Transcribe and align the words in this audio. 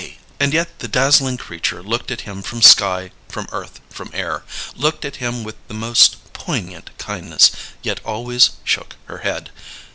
And 0.39 0.51
yet 0.51 0.79
the 0.79 0.87
dazzling 0.87 1.37
creature 1.37 1.83
looked 1.83 2.09
at 2.09 2.21
him 2.21 2.41
from 2.41 2.63
sky, 2.63 3.11
from 3.29 3.47
earth, 3.51 3.81
from 3.91 4.09
air; 4.15 4.41
looked 4.75 5.05
at 5.05 5.17
him 5.17 5.43
with 5.43 5.57
the 5.67 5.75
most 5.75 6.33
poignant 6.33 6.89
kindness, 6.97 7.51
yet 7.83 8.01
always 8.03 8.49
shook 8.65 8.95
her 9.05 9.19
head! 9.19 9.51